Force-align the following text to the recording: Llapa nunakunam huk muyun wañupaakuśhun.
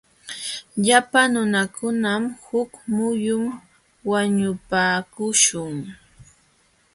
Llapa 0.83 1.21
nunakunam 1.31 2.23
huk 2.45 2.71
muyun 2.95 3.45
wañupaakuśhun. 4.09 5.75